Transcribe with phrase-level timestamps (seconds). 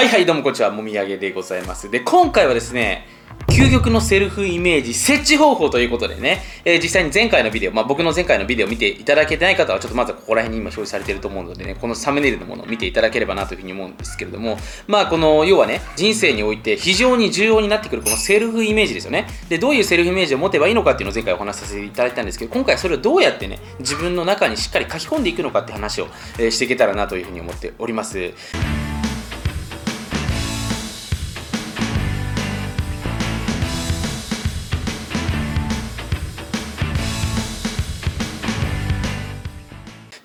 [0.00, 0.70] はいはいどうもこんにちは。
[0.70, 1.90] もみあげでございます。
[1.90, 3.06] で今回はですね
[3.48, 19.26] 究極のセルフイメージ設置方法ということでね、えー、実際に前回のビデオ、まあ、僕の前回のビデオを見ていただけてない方はちょっとまずここら辺に今表示されていると思うのでねこのサムネイルのものを見ていただければなというふうに思うんですけれどもまあこの要はね人生において非常に重要になってくるこのセルフイメージですよね。
[19.50, 26.06] でどういうセルフイメージを持てばいいのかっていうのを前回お話しさせていただいたんですけど今回それをどうやってね自分の中にしっかり書き込んでいくのかって話を、
[26.38, 28.79] え、していけたらなというふうに思っております。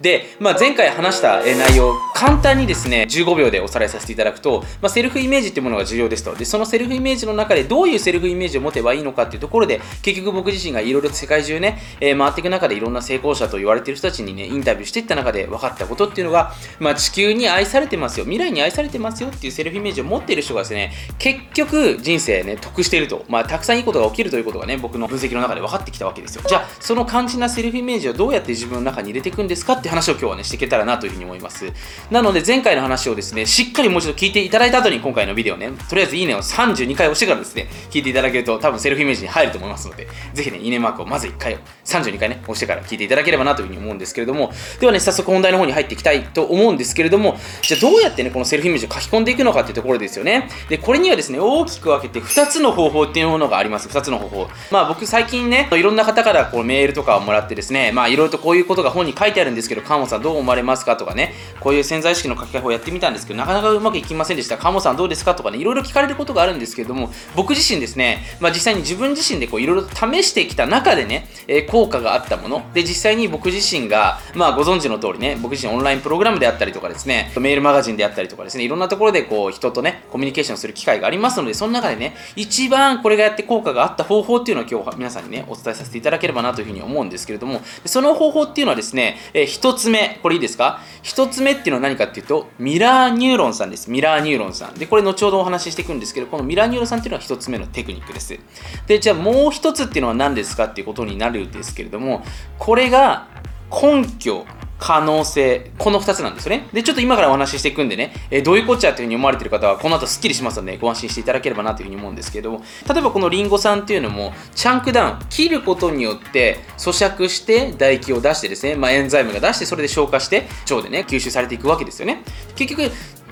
[0.05, 6.35] で、まあ、前回話した内容、簡単にですね、15秒でおさらいさせていただくと、まあ、セルフイメージっていうものが重要ですと。
[6.35, 23.25] で、そのセルフイメージの中でどういうセルフイメージを持てばいいのかっていうところで、結局僕自身がいろいろ世界中ね、えー、回っていく中でいろんな成功者と言われてる人たちにね、インタビューしていった中で分かったことっていうのが、まあ、地球に愛されてますよ、未来に愛されてますよっていうセルフイメージを持っている人がですね、結局人生ね、得していると。
[23.27, 26.43] まあ、たくさんいいことが起きるということがね、僕の分析の中で分かってきたわけですよ。
[26.45, 31.71] じゃあ、その肝心なセルフイメージをどうやって自分の中に入れていくんですかって話を今日はね、していけたらなというふうに思います。
[32.11, 50.49] なので前回の話をですね、しっかりもう一度聞いていただいた後に今回のビデオね、とりあえずいいねを32回押してからですね、聞いていただけると多分セルフイメージに入ると思いますので、ぜひね、いいねマークをまず1回を、32回ね、押してから聞いていただければなというふうに思うんですけれども、ではね、早速本題の方に入っていきたいと思うんですけれども、じゃあどうやってね、このセルフイメージを書き込んでいくのかっていうところですよね。
[50.69, 53.87] で、これにはですね、大きく分けて2つの方法っていうものがあります。
[53.87, 54.49] 2つの方法。
[54.71, 64.57] まあ僕最近ね、いろんな方からこうメールとかをもらってですね、まあいろいろとこういうことが本に書いてあるんですけど、川本さんどう思われますかとかね、こういう潜在意識の書き換え法をやってみたんですけど、なかなかうまくいきませんでした。
[64.57, 90.81] 鴨本さんどうですかとかね、いろいろ聞かれることがあるんですけれども、僕自身ですね、まあ、実際に自分自身でこういろいろ試してきた中でね、えー、効果があったもの、で、実際に僕自身が、まあ、ご存知の通りね、僕自身オンラインプログラムであったりとかですね、メールマガジンであったりとかですね、いろんなところでこう人とね、コミュニケーションする機会がありますので、その中でね、一番これがやって効果があった方法っていうのを今日皆さんにね、お伝えさせていただければなというふうに思うんですけれども、その方法っていうのはですね、えー、一つ目、これいいですか？
[91.03, 93.91] 一つ目っていうのは何かっていうと、ミラーニューロンさんです。
[93.91, 94.73] ミラーニューロンさん。
[94.73, 98.39] で、これ後ほどお話ししていくんですけど、このミラーニューロンさんっていうのは1つ目のテクニックです。
[98.87, 102.23] で、じゃあもう1つっていうのは何ですかっていうことになるんですけれども、
[102.57, 103.27] これが
[103.69, 104.45] 根拠
[104.79, 106.67] 可能性、この2つなんですよね。
[106.73, 122.23] で、ちょっと今からお話ししていくんでね、えー、どういうこっちゃというふうに思われてる方は、この後すっきりしますので、ご安心していただければなというふうに思うんですけど、例えばこのリンゴ酸っていうのも、チャンクダウン、切ることによって咀嚼して唾液を出してですね、まあ、エンザイムが出して、それで消化して、腸でね、吸収されていくわけですよね。
[122.55, 122.91] 結局、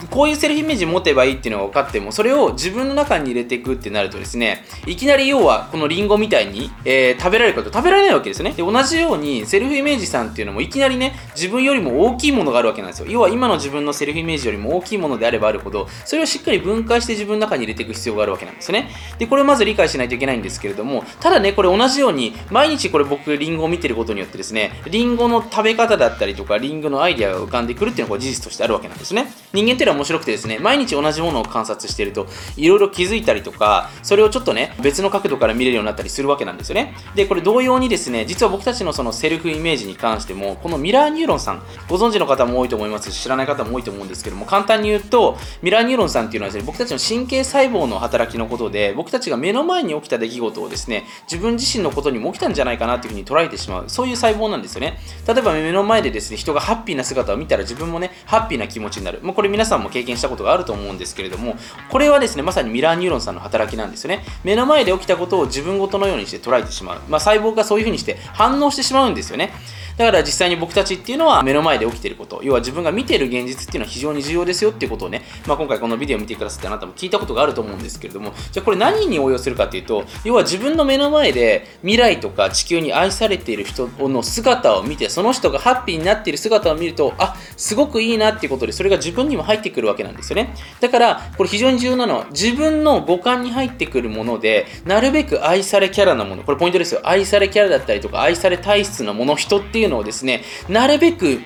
[0.09, 8.51] こういうセルフイメージ持てばいいっていうのが分かっても、それを自分の中に入れていくってなるとですね、いきなり要はこのリンゴみたいに、えー、食べられるかと食べられないわけですね。
[8.51, 13.07] で、同じようにセルフイメージさんっていうのもいきなりね、自分よりも大きいものがあるわけなんですよ。
[13.09, 18.89] 要は今の自分のセルフイメージよりも大きいものであればあるほど、それをしっかり分解して自分の中に入れていく必要があるわけなんですね。
[19.17, 29.31] で、これをまず理解しないといけないんですけれども、ただね、これ同じように、毎日これ僕リンゴを見てることによってですね、リンゴの食べ方だったりとか、リンゴのアイデアが浮かんでくるっていうのが事実としてあるわけなんですね。
[29.53, 32.27] 人間って面白くてですね、毎日同じものを観察していると、
[32.57, 36.95] いろいろ気づいたりとか、それをちょっとね、別の角度から見れるようになったりするわけなんですよね。
[37.15, 54.99] で、これ同様にですね、実は僕たちのそのセルフイメージに関しても、このミラーニューロンさん、ご存知の方も多いと思いますし、知らない方も多いと思うんですけども、簡単に言うと、ミラーニューロンさんっていうのはですね、僕たちの神経細胞の働きのことで、僕たちが目の前に起きた出来事をですね、自分自身のことにも起きたんじゃないかなというふうに捉えてしまう、そういう細胞なんですよね。
[55.27, 59.19] 例えば目の前でですね、人がハッピーな姿を見たら自分もね、ハッピーな気持ちになる。
[59.21, 61.55] もうこれ皆さんも経験したことがあると思うんですけれども、
[61.89, 64.23] これはですね、まさにミラーニューロンさんの働きなんですよね。
[64.43, 67.01] 目の前で起きたことを自分ごとのようにして捉えてしまう。
[67.09, 69.53] まあ、細胞がそういうふうにして反応してしまうんですよね。
[69.97, 90.55] だから実際に僕たちっていうのは目の前で起きてること、要は自分が見ている現実っていうのは非常に重要ですよっていうことをね、まあ、今回このビデオを見てくださってあなたも聞いたことがあると思うんですけれども、じゃあこれ何に応用するかっていうと、要は自分の目の前で未来とか地球に愛されている人の姿を見て、その人がハッピーになっている姿を見ると、あ、すごくいいなっていうことで、それが自分にも入ってくるわけなんですよね。
[90.79, 97.01] だから、これ非常に重要なのは、自分の五感に入ってくるもので、なるべく愛されキャラなもの、これポイントですよ。
[97.03, 101.39] 愛されキャラだったりとか、愛され体質なもの、人っていういうのをですね、なるべく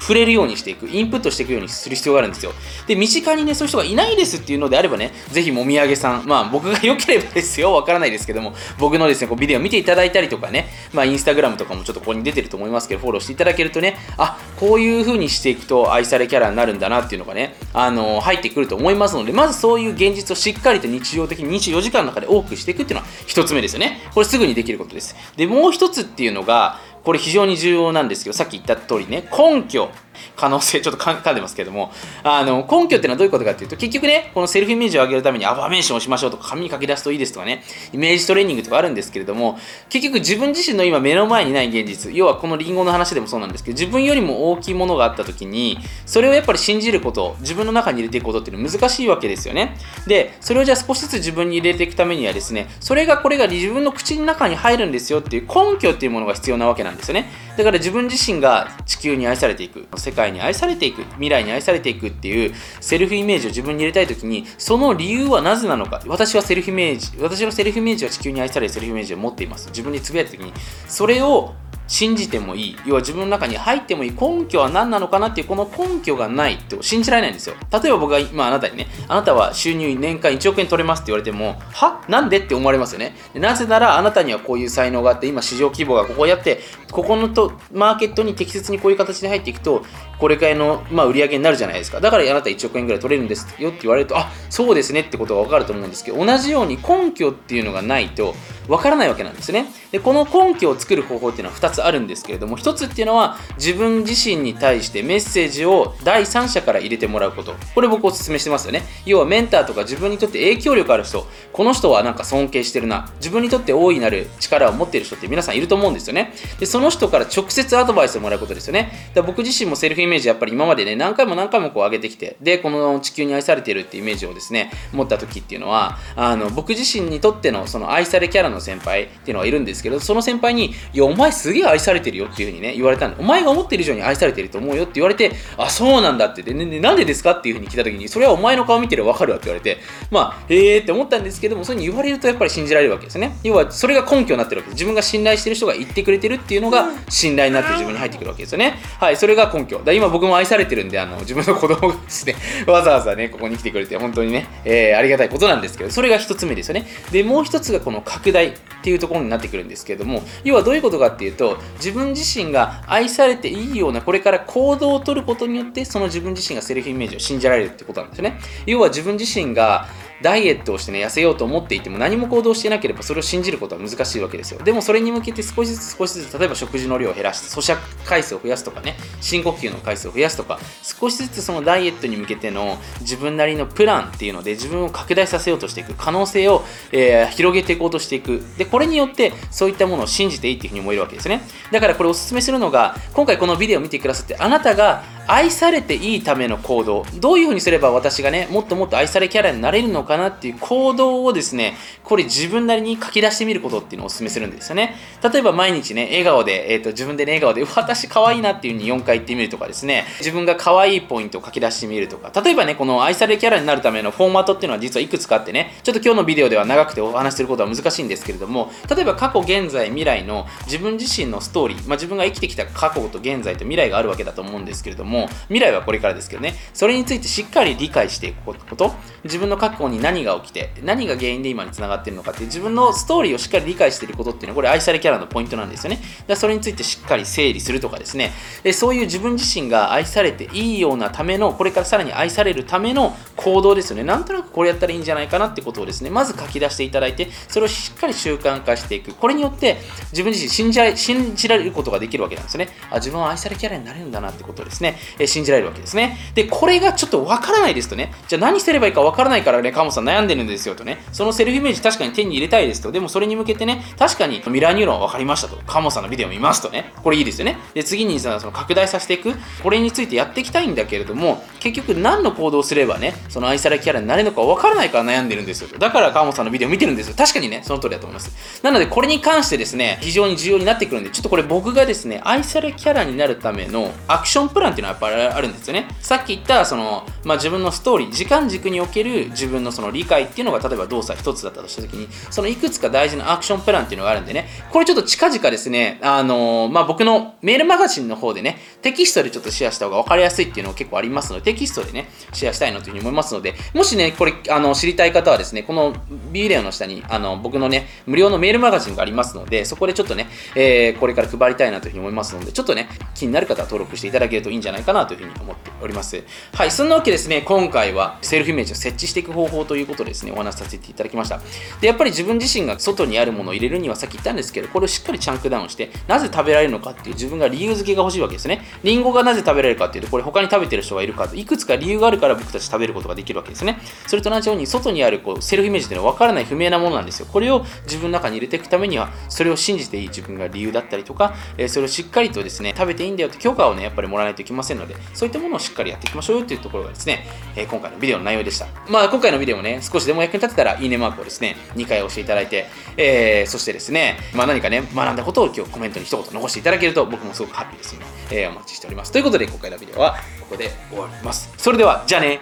[0.00, 2.52] 触れるようにしていく、インプットしていくようにする必要があるんですよ。
[2.86, 24.00] で、身近にね、そういう人がいないですっていうのであればね、ぜひもみあげさん、まあ僕が良ければですよ、わからないですけども、僕のですね、こうビデオ見ていただいたりとかね、まあインスタグラムとかもちょっとここに出てると思いますけど、フォローしていただけるとね、あ、こういう風にしていくと愛されキャラになるんだなっていうのがね、あのー、入ってくると思いますので、まずそういう現実をしっかりと日常的に24時間の中で多くしていくっていうのは一つ目ですよね。
[24.14, 25.16] これすぐにできることです。
[25.36, 29.88] で、もう一つっていうのが、これ非常に重要なんですけど、さっき言った通りね、根拠。
[30.36, 31.92] 可能性ちょっと噛んでますけども。
[32.22, 37.62] あの根拠っていうのはどういうことかっていうと結局ねこのセルフイメージを上げるためにアファメーションをしましょうとか紙に書き出すといいですとかね
[37.92, 42.14] イメージトレーニングとかあるんですけれども結局自分自身の今目の前にない現実。
[42.14, 49.76] 要はこのリンゴの話でもそうなんですけど自分よりも大きいものがあった時にそれをやっぱり信じること自分の中に入れていくことっていうのは難しいわけですよね。
[50.06, 57.30] でそれをじゃあ少しずつ自分に入れていくためにはですねそれがこれが自分の口の中に入るんですよっていう根拠っていうものが必要なわけなんですよね。
[57.56, 59.86] だから自分自身が地球に愛されていく。
[60.08, 66.02] 世界に愛されていく未来に愛されていくっていうセルフイメージを自分に入れたい時にその理由はなぜなのか。
[66.06, 69.68] 私はセルフイメージ私のセルフイメージは地球に愛されるセルフイメージを持っています。
[69.68, 70.52] 自分につぶやいた時に。
[70.86, 71.54] それを
[71.88, 72.76] 信じてもいい。
[72.86, 74.10] 要は自分の中に入ってもいい。
[74.10, 77.56] 根拠は何なのかなっていうこの根拠がないと信じられないんですよ。
[77.72, 82.04] 例えば僕が今あなたにねあなたは収入年間1億円取れますって言われてもは？
[82.08, 83.16] なんでって思われますよね。
[83.34, 86.60] なぜならあなたにはこういう才能があって今市場規模がここやって
[86.92, 89.82] ここのとマーケットに適切にこういう形で入っていくと
[90.18, 92.00] これくらいの、まあ、売り上げになるじゃないですか。
[92.00, 98.34] だからあなた1億円ぐらい取れるんですよって言われるとあそうですねってことが分かると思うんですけど同じように根拠っていうのがないと
[98.66, 99.66] 分からないわけなんですね。
[99.92, 107.54] でこの根拠を作る方法っていうのは2つあるんですけれども1つっていうのは自分自身に対してメッセージを第三者から入れてもらうこと。
[107.74, 108.82] これ僕お勧めしてますよね。
[109.06, 111.26] 要はメンターとか自分にとって影響力ある人。
[111.52, 113.10] この人はなんか尊敬してるな。
[113.16, 116.32] 自分にとって大いなる力を持っている人って皆さんいると思うんですよね。
[116.58, 118.92] でその人から直接アドバイスをもらうことですよね。
[119.14, 136.42] だ僕自身もセルフイメージやっぱり今までね何回も何回もこう上げてきてでこの地球に愛されてるってイメージをですね持った時っていうのはあの僕自身にとってのその愛されキャラの先輩っていうのはいるんですけどその先輩に「いやお前すげえ愛されてるよ」っていうふうにね言われたんでお前が思ってる以上に愛されてると思うよって言われてあそうなんだって。
[136.42, 139.78] で、ね、なんでですかっていうふうに聞いた時にそれはお前の顔見てれば分かるわって言われて。
[140.10, 143.36] まあへえって思ったんですけどもそういうふうに言われるとやっぱり信じられるわけですね。
[143.42, 144.74] 要はそれが根拠になってるわけです。
[144.74, 148.78] 自分が信頼してる人が言ってくれてるっていうのが信頼になって自分に入ってくるわけですよね。
[148.98, 149.78] はいそれが根拠。
[149.78, 152.36] だ今僕も愛されてるんであの自分の子供がですね
[152.66, 156.86] わざわざねここに来てくれて本当にね、えー、ありがたいことなんですけどそれが一つ目ですよね。
[157.10, 168.40] でもう一つがこの拡大っていうところになってくるんですけれども要はどういうことかっていうと自分自身が愛されていいようなこれから行動をとることによってその自分自身がセルフイメージを信じられるってことなんですよね。
[168.66, 169.86] 要は自分自身が
[170.22, 174.62] ダイエットをしてね、痩せようと思っていても何も行動してなければそれを信じることは難しいわけですよ。
[174.62, 188.42] でもそれに向けて少しずつ少しずつ、例えば食事の量を減らして、咀嚼回数を増やすとかね、深呼吸の回数を増やすとか、少しずつそのダイエットに向けての自分なりのプランっていうので自分を拡大させようとしていく、可能性を、えー、広げていこうとしていく。
[188.56, 191.42] で、これによってそういったものを信じていいっていうふうに思えるわけですね。
[191.70, 197.04] だからこれおすすめするのが、今回このビデオを見てくださって、あなたが愛されていいための行動。
[197.20, 204.96] どういうふうにすれば私がねもっともっと愛されキャラになれるのかなっていう行動をですねこれ自分なりに書き出してみることっていうのをお勧めするんですよね。
[205.22, 210.06] 例えば毎日ね笑顔で、えーと、自分でね笑顔で私可愛いなっていう風に4回言ってみるとかですね。
[210.18, 212.32] 自分が可愛いポイントを書き出してみるとか。
[212.42, 228.94] 例えばねこの愛されキャラになるためのフォーマットっていうのは実はいくつかあってねちょっと今日のビデオでは長くてお話しすることは難しいんですけれども例えば過去現在未来の自分自身のストーリー、まあ、自分が生きてきた過去と現在と未来があるわけだと思うんですけれどもも未来はこれからですけどね、それについてしっかり理解していくこと、
[229.24, 236.00] 自分の過去に何が起きて、何が原因で今につながっているのかって自分のストーリーをしっかり理解していることっていうのは、これ愛されキャラのポイントなんですよね。
[236.26, 238.32] だそれについてしっかり整理するとかですね、
[238.62, 244.04] でそういう自分自身が愛されていいようなための、これからさらに愛されるための行動ですよね。
[244.04, 249.14] なんとなくこれやったらいいんじゃないかなってことをですね、まず書き出していただいて、それをしっかり習慣化していく。
[249.14, 249.78] これによって
[250.12, 252.68] 自分自身信じられることができるわけなんですね。
[252.90, 256.16] あ、自分は愛されキャラになれるんだなってことですね、え信じられるわけですね。
[256.34, 267.58] で、これがちょっとわからないですとね、じゃあ何すればいいかわからないからね、カモさん悩んでるんですよとね、そのセルフイメージ確かに手に入れたいですと、でもそれに向けてね、確かにミラーニューロン分かりましたと、カモさんのビデオ見ますとね、これいいですよね。
[267.74, 275.78] で、次にその拡大させていく、これについてやっていきたいんだけれども、結局何の行動すればね、その愛されキャラになれるのかわからないから悩んでるんですよ。
[275.78, 277.14] だからカモさんのビデオ見てるんですよ。
[277.16, 278.62] 確かにね、その通りだと思います。
[278.62, 285.88] なので、これに関してですね、非常に重要になってくるんで、ちょっとこれ僕がですね、愛されキャラになるためのアクションプランっていうのはやっぱりあるんですよね。
[286.00, 305.94] さっき言った、その、まあ、自分のストーリー時間軸における自分のその理解っていうのが例えば動作一つだったとした時にそのいくつか大事なアクションプランっていうのがあるんでねこれちょっと近々ですねあのー、まあ、僕のメールマガジンの方でねテキストでちょっとシェアした方が分かりやすいっていうのが結構ありますのでテキストでねシェアしたいなというふうに思いますのでもしねこれあの知りたい方はですねこの
[306.30, 316.22] ビデオの下にあの僕のね無料のメールマガジンがありますのでそこでちょっとね、えー、これから配りたいなというふうに思いますのでちょっとね気になる方は登録していただけるといいんじゃないかなというふうに思っております。
[316.52, 321.40] はいそんなわけですね今回はセルフイメージを設置していく方法ということでですねお話しさせていただきました。
[321.80, 328.62] でやっぱり自分自身が外にあるものを入れるにはさっき言ったんですけどこれをしっかりチャンクダウンしてなぜ食べられるのかっていう自分が理由付けが欲しいわけですね。
[328.82, 333.80] リンゴがなぜ食べられるかっていうとこれ他に食べてる人がいるかいくつか理由があるから僕たち食べることができるわけですね。
[334.06, 337.26] それと同じように外にあるこうセルフイメージっていうのは分からない不明なものなんですよ。
[337.26, 347.26] これを自分の中に入れていくためにはそれを信じていい自分が理由だったりとか、えそれをしっかりとですね食べていいんだよって許可をねやっぱりもらわないといけませんのでそういったものをしっかりやっていきましょうよっていうところがですね、
[347.56, 348.66] え今回のビデオの内容でした。
[348.88, 352.66] まあ今回のビデオもね少しでも役に立てたらいいねマークをですね2回押していただいて、
[352.96, 359.12] えーそしてですねまあ何かね学んだことを今日コメントに一言残していただけると僕もすごくハッピーですので、えーお待ちしております。
[359.12, 360.16] ということで今回のビデオは
[360.48, 361.52] ここで終わります。
[361.58, 362.40] それではじゃあね。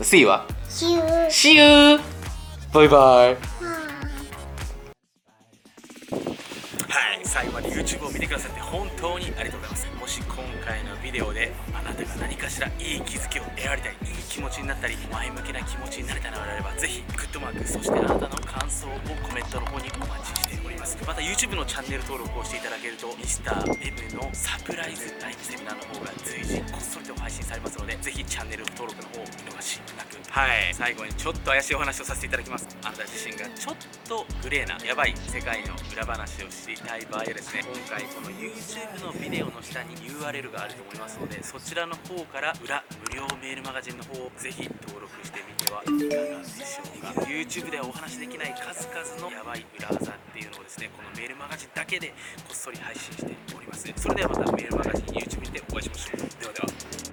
[0.00, 0.44] See you は？
[0.68, 1.52] シュー See
[1.94, 2.00] you!
[2.74, 3.28] バイバイ。
[3.28, 3.36] は
[7.14, 9.86] い、最後まで YouTube を見てくださって本当にありがとうございます。
[10.00, 18.90] もし今回のビデオであなたが何かしらいい気づきを得られたり、いい気持ちになったり、前向きな気持ちになれたのであれば、ぜひグッドマーク、そしてあなたの感想を
[19.22, 20.98] コメントの方にお待ちしております。
[21.06, 30.18] また YouTube のチャンネル登録をしていただけると、Mr.M のサプライズライブセミナーの方が随時こっそりと配信されますので、ぜひチャンネル登録の方を見逃しなく。
[30.30, 32.68] はい、最後にちょっと怪しいお話をさせていただきます。
[32.82, 33.76] あなた自身がちょっ
[34.06, 47.20] とグレーな、やばい世界の裏話を知りたい場合はですね、今回この YouTube のビデオの下に URL があると思いますので、そちららの方から裏無料メールマガジンの方をぜひ登録してみてはいかがでしょうか。
[47.22, 52.14] YouTube ではお話しできない数々のやばい裏技っていうのをですねこのメールマガジンだけでこ
[52.52, 53.86] っそり配信しております。
[53.96, 56.18] それではまたメールマガジン YouTube にてお会いしましょう。
[56.18, 57.07] ではでは。